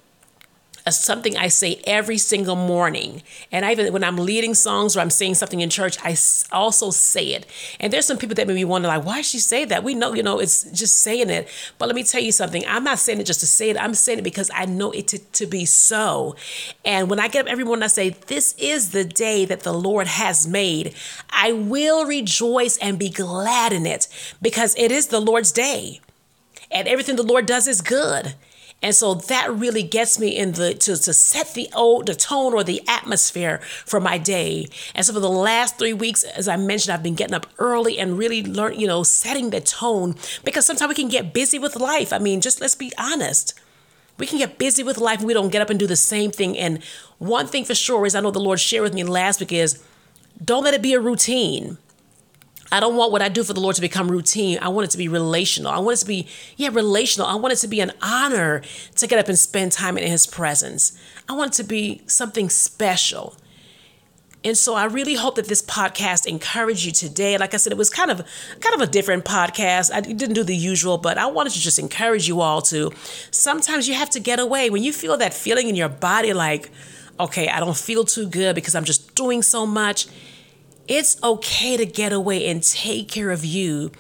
something 0.97 1.37
I 1.37 1.49
say 1.49 1.80
every 1.85 2.18
single 2.18 2.57
morning. 2.57 3.23
And 3.52 3.64
I 3.64 3.73
even 3.73 3.92
when 3.92 4.04
I'm 4.04 4.16
leading 4.16 4.54
songs 4.54 4.97
or 4.97 5.00
I'm 5.00 5.11
saying 5.11 5.35
something 5.35 5.61
in 5.61 5.71
church, 5.71 5.99
I 6.02 6.16
also 6.52 6.90
say 6.90 7.28
it. 7.28 7.47
And 7.80 7.92
there's 7.92 8.07
some 8.07 8.18
people 8.18 8.35
that 8.37 8.47
maybe 8.47 8.64
wonder, 8.64 8.88
like, 8.88 9.04
why 9.04 9.23
she 9.23 9.38
say 9.38 9.64
that? 9.66 9.85
We 9.85 9.95
know, 9.95 10.14
you 10.14 10.23
know, 10.23 10.38
it's 10.38 10.64
just 10.73 10.99
saying 10.99 11.30
it. 11.30 11.49
But 11.78 11.87
let 11.87 11.95
me 11.95 12.04
tell 12.04 12.23
you 12.23 12.33
something. 12.33 12.64
I'm 12.66 12.85
not 12.85 12.99
saying 12.99 13.21
it 13.21 13.25
just 13.25 13.40
to 13.40 13.47
say 13.47 13.71
it. 13.71 13.76
I'm 13.80 13.95
saying 13.95 14.21
it 14.21 14.23
because 14.23 14.50
I 14.54 14.66
know 14.66 14.90
it 14.92 15.09
to, 15.09 15.18
to 15.18 15.47
be 15.47 15.64
so. 15.64 16.37
And 16.85 17.11
when 17.11 17.21
I 17.21 17.28
get 17.28 17.47
up 17.47 17.52
every 17.52 17.64
morning, 17.64 17.83
I 17.85 17.88
say, 17.88 18.11
This 18.11 18.54
is 18.59 18.90
the 18.90 19.04
day 19.04 19.45
that 19.45 19.61
the 19.61 19.73
Lord 19.73 20.07
has 20.07 20.47
made. 20.47 20.95
I 21.30 21.52
will 21.52 22.07
rejoice 22.07 22.76
and 22.78 22.99
be 22.99 23.11
glad 23.11 23.73
in 23.73 23.87
it 23.87 24.09
because 24.42 24.75
it 24.76 24.90
is 24.90 25.09
the 25.09 25.21
Lord's 25.21 25.52
day. 25.52 26.00
And 26.71 26.87
everything 26.87 27.16
the 27.16 27.23
Lord 27.23 27.47
does 27.47 27.66
is 27.66 27.80
good. 27.80 28.35
And 28.80 28.94
so 28.94 29.14
that 29.14 29.52
really 29.52 29.82
gets 29.82 30.20
me 30.20 30.37
in 30.37 30.52
the 30.52 30.73
to, 30.75 30.97
to 30.97 31.12
set 31.12 31.54
the 31.54 31.68
old 31.75 32.06
the 32.06 32.14
tone 32.14 32.54
or 32.54 32.62
the 32.62 32.82
atmosphere 32.87 33.58
for 33.85 33.99
my 33.99 34.18
day. 34.18 34.68
And 34.94 35.04
so 35.04 35.12
for 35.12 35.20
the 35.20 35.28
last 35.28 35.78
three 35.78 35.92
weeks, 35.92 36.23
as 36.23 36.47
I 36.47 36.56
mentioned, 36.56 36.94
I've 36.94 37.02
been 37.02 37.16
getting 37.16 37.35
up 37.35 37.47
early 37.58 37.99
and 37.99 38.16
really 38.16 38.42
learn, 38.44 38.78
you 38.78 38.87
know, 38.87 39.02
setting 39.02 39.50
the 39.50 39.61
tone 39.61 40.14
because 40.44 40.64
sometimes 40.64 40.88
we 40.88 40.94
can 40.94 41.08
get 41.08 41.35
busy 41.35 41.58
with 41.58 41.75
life. 41.75 42.12
I 42.12 42.18
mean, 42.18 42.40
just 42.40 42.61
let's 42.61 42.76
be 42.76 42.92
honest. 42.99 43.54
We 44.16 44.26
can 44.26 44.38
get 44.38 44.58
busy 44.58 44.82
with 44.82 44.99
life 44.99 45.18
and 45.18 45.26
we 45.26 45.35
don't 45.35 45.50
get 45.50 45.62
up 45.62 45.70
and 45.70 45.78
do 45.78 45.87
the 45.87 45.97
same 45.97 46.30
thing. 46.30 46.56
And 46.58 46.82
one 47.18 47.47
thing 47.47 47.64
for 47.64 47.75
sure 47.75 48.06
is 48.06 48.14
I 48.14 48.20
know 48.20 48.30
the 48.30 48.40
Lord 48.40 48.61
shared 48.61 48.82
with 48.82 48.94
me 48.94 49.04
last 49.04 49.40
week 49.40 49.52
is 49.52 49.82
don't 50.44 50.64
let 50.64 50.75
it 50.75 50.82
be 50.82 50.92
a 50.92 51.00
routine. 51.00 51.78
I 52.70 52.80
don't 52.80 52.96
want 52.96 53.12
what 53.12 53.22
I 53.22 53.28
do 53.28 53.42
for 53.42 53.52
the 53.52 53.60
Lord 53.60 53.76
to 53.76 53.80
become 53.80 54.10
routine. 54.10 54.58
I 54.60 54.68
want 54.68 54.87
it 54.87 54.90
to 54.90 54.98
be 54.98 55.08
relational. 55.08 55.70
I 55.70 55.78
want 55.78 55.96
it 55.98 56.00
to 56.00 56.06
be, 56.06 56.26
yeah, 56.56 56.68
relational. 56.70 57.26
I 57.26 57.34
want 57.34 57.52
it 57.52 57.56
to 57.56 57.68
be 57.68 57.80
an 57.80 57.92
honor 58.02 58.62
to 58.96 59.06
get 59.06 59.18
up 59.18 59.28
and 59.28 59.38
spend 59.38 59.72
time 59.72 59.96
in 59.96 60.06
His 60.06 60.26
presence. 60.26 60.98
I 61.28 61.32
want 61.32 61.52
it 61.52 61.62
to 61.62 61.64
be 61.64 62.02
something 62.06 62.50
special. 62.50 63.37
And 64.44 64.56
so 64.56 64.75
I 64.75 64.84
really 64.84 65.14
hope 65.14 65.34
that 65.34 65.48
this 65.48 65.62
podcast 65.62 66.26
encouraged 66.26 66.84
you 66.84 66.92
today. 66.92 67.37
Like 67.38 67.54
I 67.54 67.56
said, 67.56 67.72
it 67.72 67.78
was 67.78 67.90
kind 67.90 68.10
of 68.10 68.25
kind 68.60 68.75
of 68.75 68.80
a 68.80 68.87
different 68.87 69.25
podcast. 69.25 69.92
I 69.92 70.00
didn't 70.00 70.34
do 70.34 70.44
the 70.44 70.54
usual, 70.54 70.96
but 70.96 71.18
I 71.18 71.26
wanted 71.26 71.54
to 71.54 71.60
just 71.60 71.78
encourage 71.78 72.28
you 72.28 72.40
all 72.40 72.62
to 72.62 72.92
sometimes 73.32 73.88
you 73.88 73.94
have 73.94 74.10
to 74.10 74.20
get 74.20 74.38
away 74.38 74.70
when 74.70 74.84
you 74.84 74.92
feel 74.92 75.16
that 75.16 75.34
feeling 75.34 75.68
in 75.68 75.75
your 75.75 75.88
body 75.88 76.32
like 76.32 76.70
okay, 77.20 77.48
I 77.48 77.58
don't 77.58 77.76
feel 77.76 78.04
too 78.04 78.28
good 78.28 78.54
because 78.54 78.76
I'm 78.76 78.84
just 78.84 79.16
doing 79.16 79.42
so 79.42 79.66
much. 79.66 80.06
It's 80.88 81.23
okay 81.23 81.76
to 81.76 81.85
get 81.85 82.12
away 82.12 82.49
and 82.49 82.62
take 82.62 83.09
care 83.09 83.30
of 83.30 83.45
you. 83.45 83.92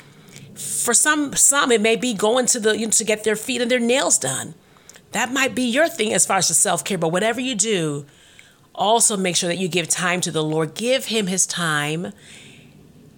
For 0.54 0.94
some, 0.94 1.34
some 1.36 1.70
it 1.70 1.80
may 1.80 1.94
be 1.94 2.14
going 2.14 2.46
to 2.46 2.58
the 2.58 2.76
you 2.76 2.86
know, 2.86 2.92
to 2.92 3.04
get 3.04 3.22
their 3.22 3.36
feet 3.36 3.60
and 3.60 3.70
their 3.70 3.78
nails 3.78 4.18
done. 4.18 4.54
That 5.12 5.32
might 5.32 5.54
be 5.54 5.62
your 5.62 5.88
thing 5.88 6.12
as 6.12 6.26
far 6.26 6.38
as 6.38 6.56
self 6.56 6.84
care. 6.84 6.98
But 6.98 7.12
whatever 7.12 7.40
you 7.40 7.54
do, 7.54 8.06
also 8.74 9.16
make 9.16 9.36
sure 9.36 9.48
that 9.48 9.58
you 9.58 9.68
give 9.68 9.88
time 9.88 10.20
to 10.22 10.30
the 10.30 10.42
Lord. 10.42 10.74
Give 10.74 11.06
Him 11.06 11.26
His 11.26 11.46
time, 11.46 12.12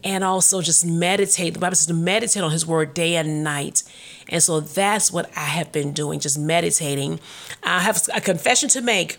and 0.03 0.25
also 0.25 0.61
just 0.61 0.85
meditate. 0.85 1.55
The 1.55 1.61
Bible 1.61 1.77
says 1.77 1.87
to 1.87 1.95
meditate 1.95 2.43
on 2.43 2.51
His 2.51 2.67
Word 2.67 2.95
day 2.95 3.17
and 3.17 3.43
night. 3.45 3.83
And 4.29 4.43
so 4.43 4.61
that's 4.61 5.13
what 5.13 5.31
I 5.37 5.47
have 5.47 5.73
been 5.73 5.93
doing, 5.93 6.21
just 6.21 6.39
meditating. 6.39 7.21
I 7.63 7.81
have 7.81 8.01
a 8.15 8.21
confession 8.21 8.69
to 8.71 8.81
make. 8.81 9.19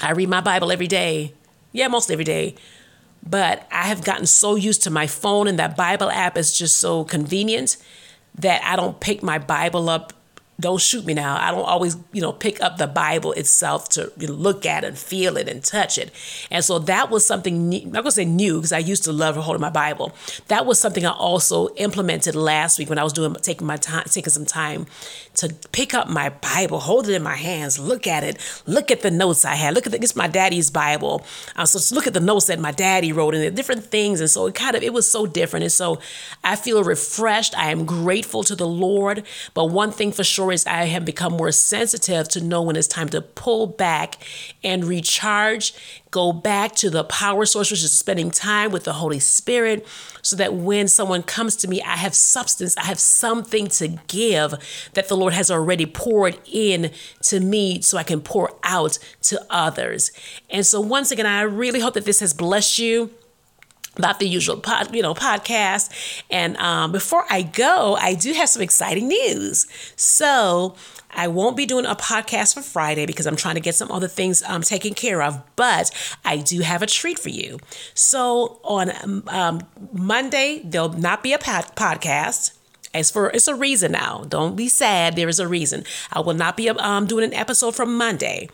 I 0.00 0.12
read 0.12 0.28
my 0.28 0.40
Bible 0.40 0.70
every 0.72 0.86
day. 0.86 1.34
Yeah, 1.72 1.88
most 1.88 2.10
every 2.10 2.24
day. 2.24 2.54
But 3.28 3.66
I 3.70 3.88
have 3.88 4.04
gotten 4.04 4.26
so 4.26 4.54
used 4.54 4.84
to 4.84 4.90
my 4.90 5.06
phone 5.06 5.48
and 5.48 5.58
that 5.58 5.76
Bible 5.76 6.10
app 6.10 6.38
is 6.38 6.56
just 6.56 6.78
so 6.78 7.04
convenient 7.04 7.76
that 8.36 8.62
I 8.64 8.76
don't 8.76 8.98
pick 9.00 9.22
my 9.22 9.38
Bible 9.38 9.90
up 9.90 10.12
don't 10.60 10.80
shoot 10.80 11.04
me 11.04 11.14
now. 11.14 11.36
I 11.40 11.52
don't 11.52 11.64
always, 11.64 11.96
you 12.12 12.20
know, 12.20 12.32
pick 12.32 12.60
up 12.60 12.78
the 12.78 12.88
Bible 12.88 13.30
itself 13.32 13.88
to 13.90 14.10
look 14.18 14.66
at 14.66 14.82
and 14.82 14.98
feel 14.98 15.36
it 15.36 15.48
and 15.48 15.62
touch 15.62 15.98
it. 15.98 16.10
And 16.50 16.64
so 16.64 16.80
that 16.80 17.10
was 17.10 17.24
something, 17.24 17.68
new, 17.68 17.82
I'm 17.82 17.92
not 17.92 18.02
going 18.02 18.06
to 18.06 18.12
say 18.12 18.24
new 18.24 18.56
because 18.56 18.72
I 18.72 18.78
used 18.78 19.04
to 19.04 19.12
love 19.12 19.36
holding 19.36 19.60
my 19.60 19.70
Bible. 19.70 20.12
That 20.48 20.66
was 20.66 20.80
something 20.80 21.06
I 21.06 21.12
also 21.12 21.68
implemented 21.76 22.34
last 22.34 22.76
week 22.76 22.88
when 22.88 22.98
I 22.98 23.04
was 23.04 23.12
doing, 23.12 23.34
taking 23.34 23.68
my 23.68 23.76
time, 23.76 24.04
taking 24.06 24.32
some 24.32 24.46
time 24.46 24.86
to 25.34 25.54
pick 25.70 25.94
up 25.94 26.08
my 26.08 26.30
Bible, 26.30 26.80
hold 26.80 27.08
it 27.08 27.14
in 27.14 27.22
my 27.22 27.36
hands, 27.36 27.78
look 27.78 28.08
at 28.08 28.24
it, 28.24 28.38
look 28.66 28.90
at 28.90 29.02
the 29.02 29.12
notes 29.12 29.44
I 29.44 29.54
had. 29.54 29.74
Look 29.74 29.86
at 29.86 29.92
the, 29.92 30.02
it's 30.02 30.16
my 30.16 30.26
daddy's 30.26 30.70
Bible. 30.70 31.24
Uh, 31.54 31.66
so 31.66 31.94
look 31.94 32.08
at 32.08 32.14
the 32.14 32.20
notes 32.20 32.46
that 32.46 32.58
my 32.58 32.72
daddy 32.72 33.12
wrote 33.12 33.34
and 33.36 33.44
the 33.44 33.50
different 33.52 33.84
things. 33.84 34.20
And 34.20 34.28
so 34.28 34.46
it 34.46 34.56
kind 34.56 34.74
of, 34.74 34.82
it 34.82 34.92
was 34.92 35.08
so 35.08 35.24
different. 35.24 35.62
And 35.62 35.72
so 35.72 36.00
I 36.42 36.56
feel 36.56 36.82
refreshed. 36.82 37.56
I 37.56 37.70
am 37.70 37.84
grateful 37.84 38.42
to 38.42 38.56
the 38.56 38.66
Lord. 38.66 39.22
But 39.54 39.66
one 39.66 39.92
thing 39.92 40.10
for 40.10 40.24
sure 40.24 40.47
is 40.50 40.66
I 40.66 40.84
have 40.84 41.04
become 41.04 41.34
more 41.34 41.52
sensitive 41.52 42.28
to 42.30 42.40
know 42.40 42.62
when 42.62 42.76
it's 42.76 42.88
time 42.88 43.08
to 43.10 43.20
pull 43.20 43.66
back 43.66 44.16
and 44.62 44.84
recharge, 44.84 45.74
go 46.10 46.32
back 46.32 46.74
to 46.76 46.90
the 46.90 47.04
power 47.04 47.46
source, 47.46 47.70
which 47.70 47.82
is 47.82 47.96
spending 47.96 48.30
time 48.30 48.70
with 48.70 48.84
the 48.84 48.94
Holy 48.94 49.18
Spirit, 49.18 49.86
so 50.22 50.36
that 50.36 50.54
when 50.54 50.88
someone 50.88 51.22
comes 51.22 51.56
to 51.56 51.68
me, 51.68 51.80
I 51.82 51.96
have 51.96 52.14
substance, 52.14 52.76
I 52.76 52.84
have 52.84 52.98
something 52.98 53.68
to 53.68 53.88
give 54.06 54.54
that 54.94 55.08
the 55.08 55.16
Lord 55.16 55.32
has 55.32 55.50
already 55.50 55.86
poured 55.86 56.38
in 56.46 56.90
to 57.22 57.40
me 57.40 57.80
so 57.80 57.98
I 57.98 58.02
can 58.02 58.20
pour 58.20 58.50
out 58.62 58.98
to 59.22 59.44
others. 59.50 60.10
And 60.50 60.66
so, 60.66 60.80
once 60.80 61.10
again, 61.10 61.26
I 61.26 61.42
really 61.42 61.80
hope 61.80 61.94
that 61.94 62.04
this 62.04 62.20
has 62.20 62.34
blessed 62.34 62.78
you 62.78 63.10
about 63.98 64.20
the 64.20 64.28
usual 64.28 64.56
pod, 64.56 64.94
you 64.94 65.02
know, 65.02 65.14
podcast. 65.14 66.22
And 66.30 66.56
um, 66.56 66.92
before 66.92 67.24
I 67.28 67.42
go, 67.42 67.96
I 68.00 68.14
do 68.14 68.32
have 68.32 68.48
some 68.48 68.62
exciting 68.62 69.08
news. 69.08 69.66
So 69.96 70.76
I 71.10 71.28
won't 71.28 71.56
be 71.56 71.66
doing 71.66 71.86
a 71.86 71.94
podcast 71.94 72.54
for 72.54 72.62
Friday 72.62 73.06
because 73.06 73.26
I'm 73.26 73.36
trying 73.36 73.56
to 73.56 73.60
get 73.60 73.74
some 73.74 73.90
other 73.90 74.08
things 74.08 74.42
um, 74.42 74.62
taken 74.62 74.94
care 74.94 75.22
of, 75.22 75.42
but 75.56 75.90
I 76.24 76.38
do 76.38 76.60
have 76.60 76.82
a 76.82 76.86
treat 76.86 77.18
for 77.18 77.30
you. 77.30 77.58
So 77.94 78.60
on 78.62 78.92
um, 79.28 79.66
Monday, 79.92 80.62
there'll 80.64 80.90
not 80.90 81.22
be 81.22 81.32
a 81.32 81.38
pod- 81.38 81.74
podcast. 81.76 82.57
As 82.94 83.10
for 83.10 83.30
it's 83.30 83.48
a 83.48 83.54
reason 83.54 83.92
now. 83.92 84.24
Don't 84.28 84.56
be 84.56 84.68
sad. 84.68 85.16
There 85.16 85.28
is 85.28 85.38
a 85.38 85.48
reason. 85.48 85.84
I 86.12 86.20
will 86.20 86.34
not 86.34 86.56
be 86.56 86.70
um, 86.70 87.06
doing 87.06 87.24
an 87.24 87.34
episode 87.34 87.74
from 87.74 87.96
Monday, 87.96 88.48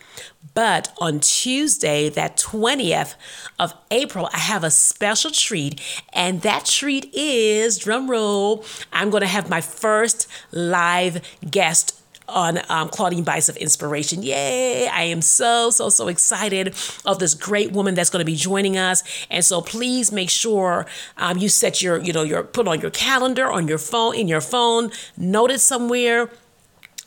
but 0.54 0.92
on 0.98 1.20
Tuesday, 1.20 2.08
that 2.10 2.36
20th 2.36 3.14
of 3.58 3.74
April, 3.90 4.28
I 4.32 4.38
have 4.38 4.64
a 4.64 4.70
special 4.70 5.30
treat, 5.30 5.80
and 6.12 6.42
that 6.42 6.64
treat 6.66 7.12
is 7.14 7.78
drum 7.78 8.10
roll. 8.10 8.64
I'm 8.92 9.10
going 9.10 9.22
to 9.22 9.26
have 9.26 9.48
my 9.48 9.60
first 9.60 10.28
live 10.52 11.22
guest 11.48 12.00
on 12.28 12.60
um, 12.68 12.88
Claudine 12.88 13.24
Bice 13.24 13.48
of 13.48 13.56
Inspiration. 13.56 14.22
Yay! 14.22 14.88
I 14.88 15.04
am 15.04 15.22
so, 15.22 15.70
so, 15.70 15.88
so 15.88 16.08
excited 16.08 16.74
of 17.04 17.18
this 17.18 17.34
great 17.34 17.72
woman 17.72 17.94
that's 17.94 18.10
going 18.10 18.20
to 18.20 18.24
be 18.24 18.36
joining 18.36 18.76
us. 18.76 19.02
And 19.30 19.44
so 19.44 19.60
please 19.60 20.10
make 20.12 20.30
sure 20.30 20.86
um, 21.16 21.38
you 21.38 21.48
set 21.48 21.82
your, 21.82 22.00
you 22.00 22.12
know, 22.12 22.22
your 22.22 22.42
put 22.42 22.66
on 22.68 22.80
your 22.80 22.90
calendar, 22.90 23.50
on 23.50 23.68
your 23.68 23.78
phone, 23.78 24.14
in 24.14 24.28
your 24.28 24.40
phone, 24.40 24.90
note 25.16 25.50
it 25.50 25.60
somewhere 25.60 26.30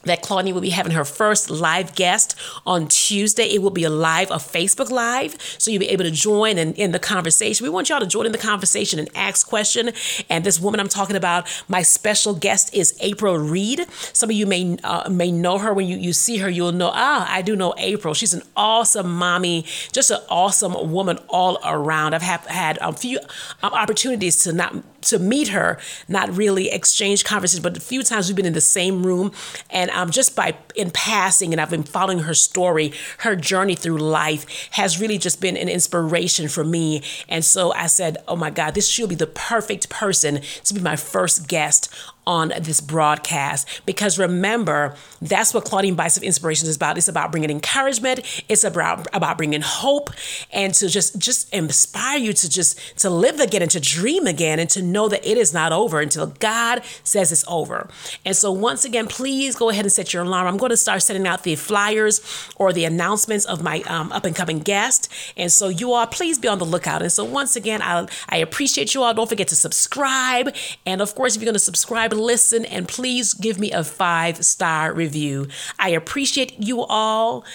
that 0.04 0.22
Claudine 0.22 0.54
will 0.54 0.62
be 0.62 0.70
having 0.70 0.94
her 0.94 1.06
first 1.06 1.50
live 1.50 1.96
guest 1.96 2.36
on 2.66 2.88
Tuesday. 2.88 3.44
It 3.44 3.62
will 3.62 3.72
be 3.72 3.84
a 3.84 3.90
live, 3.90 4.32
a 4.32 4.36
Facebook 4.36 4.90
live, 4.90 5.36
so 5.58 5.72
you'll 5.72 5.80
be 5.80 5.90
able 5.90 6.04
to 6.04 6.12
join 6.12 6.58
in, 6.58 6.74
in 6.74 6.92
the 6.92 7.00
conversation. 7.00 7.64
We 7.64 7.70
want 7.70 7.90
y'all 7.90 8.00
to 8.00 8.08
join 8.08 8.26
in 8.26 8.32
the 8.32 8.38
conversation 8.38 9.00
and 9.00 9.10
ask 9.16 9.48
question. 9.48 9.92
And 10.30 10.44
this 10.44 10.60
woman 10.60 10.80
I'm 10.80 10.88
talking 10.88 11.16
about, 11.16 11.48
my 11.68 11.82
special 11.82 12.34
guest 12.34 12.74
is 12.74 12.98
April 13.02 13.38
Reed. 13.38 13.86
Some 14.14 14.30
of 14.30 14.36
you 14.36 14.46
may 14.46 14.78
uh, 14.84 15.10
may 15.10 15.32
know 15.32 15.58
her. 15.58 15.74
When 15.74 15.88
you, 15.88 15.98
you 15.98 16.14
see 16.14 16.38
her, 16.38 16.50
you'll 16.50 16.72
know, 16.72 16.92
ah, 16.94 17.28
I 17.30 17.42
do 17.42 17.56
know 17.56 17.74
April. 17.78 18.14
She's 18.14 18.34
an 18.34 18.44
awesome 18.56 19.12
mommy, 19.12 19.66
just 19.92 20.12
an 20.12 20.20
awesome 20.30 20.92
woman 20.92 21.20
all 21.30 21.60
around. 21.64 22.14
I've 22.14 22.22
have, 22.22 22.46
had 22.46 22.78
a 22.82 22.94
few 22.94 23.20
um, 23.64 23.74
opportunities 23.74 24.38
to 24.44 24.54
not 24.54 24.74
to 25.04 25.20
meet 25.20 25.50
her, 25.50 25.80
not 26.08 26.36
really 26.36 26.70
exchange 26.70 27.24
conversations, 27.24 27.64
but 27.64 27.78
a 27.78 27.80
few 27.80 28.04
times 28.04 28.28
we've 28.28 28.36
been 28.36 28.46
in 28.46 28.54
the 28.54 28.62
same 28.62 29.06
room 29.06 29.32
and 29.70 29.87
um, 29.92 30.10
just 30.12 30.36
by 30.36 30.56
in 30.76 30.92
passing, 30.92 31.54
and 31.54 31.62
I've 31.62 31.70
been 31.70 31.84
following 31.84 32.20
her 32.20 32.34
story, 32.34 32.94
her 33.20 33.36
journey 33.36 33.76
through 33.76 33.98
life 33.98 34.70
has 34.72 35.00
really 35.00 35.18
just 35.18 35.42
been 35.42 35.58
an 35.58 35.70
inspiration 35.70 36.48
for 36.48 36.64
me. 36.64 37.02
And 37.28 37.44
so 37.44 37.74
I 37.74 37.88
said, 37.88 38.18
oh 38.28 38.36
my 38.36 38.50
God, 38.50 38.76
this 38.76 38.88
she'll 38.88 39.08
be 39.08 39.16
the 39.16 39.28
perfect 39.28 39.90
person 39.90 40.42
to 40.64 40.74
be 40.74 40.82
my 40.82 40.96
first 40.96 41.48
guest 41.48 41.94
on 42.28 42.52
this 42.60 42.82
broadcast. 42.82 43.68
Because 43.86 44.20
remember, 44.20 44.94
that's 45.22 45.54
what 45.54 45.64
Claudine 45.64 45.96
Bice 45.96 46.18
of 46.18 46.24
Inspiration 46.24 46.68
is 46.68 46.76
about. 46.76 46.98
It's 46.98 47.08
about 47.08 47.32
bringing 47.32 47.50
encouragement. 47.50 48.20
It's 48.50 48.66
about 48.66 49.08
about 49.14 49.38
bringing 49.38 49.62
hope 49.62 50.12
and 50.52 50.74
to 50.76 50.90
just 50.90 51.18
just 51.18 51.52
inspire 51.54 52.20
you 52.20 52.34
to 52.34 52.50
just 52.50 53.00
to 53.00 53.10
live 53.10 53.40
again 53.40 53.62
and 53.62 53.72
to 53.72 53.80
dream 53.80 54.28
again 54.28 54.60
and 54.60 54.70
to 54.70 54.84
know 54.84 55.08
that 55.08 55.26
it 55.26 55.38
is 55.38 55.54
not 55.54 55.72
over 55.72 56.02
until 56.02 56.28
God 56.28 56.84
says 57.04 57.32
it's 57.32 57.46
over. 57.48 57.90
And 58.26 58.36
so 58.36 58.52
once 58.52 58.84
again, 58.84 59.08
please 59.08 59.56
go 59.56 59.70
ahead 59.70 59.86
and 59.86 59.92
set 59.92 60.14
your 60.14 60.24
alarm. 60.24 60.48
I'm 60.48 60.58
going 60.58 60.72
to 60.72 60.78
start 60.78 61.02
sending 61.02 61.26
out 61.26 61.44
the 61.44 61.56
flyers 61.56 62.22
or 62.58 62.74
the 62.74 62.84
announcements 62.84 63.46
of 63.46 63.64
my 63.64 63.82
um, 63.84 64.12
up 64.12 64.26
and 64.26 64.36
coming 64.36 64.60
guest. 64.60 65.10
And 65.38 65.50
so 65.50 65.70
you 65.70 65.94
all, 65.94 66.08
please 66.08 66.38
be 66.38 66.50
on 66.50 66.60
the 66.60 66.66
lookout. 66.66 67.02
And 67.02 67.12
so 67.12 67.24
once 67.24 67.56
again, 67.56 67.82
I 67.82 68.08
I 68.28 68.38
appreciate 68.38 68.94
you 68.94 69.04
all. 69.04 69.14
Don't 69.14 69.30
forget 69.30 69.48
to 69.48 69.56
subscribe. 69.56 70.54
And 70.86 71.02
of 71.02 71.16
course, 71.16 71.36
if 71.36 71.42
you're 71.42 71.48
going 71.48 71.54
to 71.54 71.60
subscribe 71.60 72.17
listen, 72.18 72.66
and 72.66 72.88
please 72.88 73.34
give 73.34 73.60
me 73.60 73.72
a 73.72 73.84
five 73.84 74.44
star 74.46 74.94
review. 74.94 75.48
I 75.80 75.90
appreciate 75.90 76.54
you 76.60 76.84
all. 76.84 77.46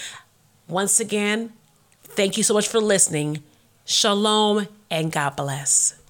Once 0.68 1.00
again, 1.00 1.52
thank 2.02 2.36
you 2.36 2.42
so 2.42 2.54
much 2.54 2.68
for 2.68 2.80
listening. 2.80 3.42
Shalom 3.84 4.68
and 4.90 5.12
God 5.12 5.36
bless. 5.36 6.01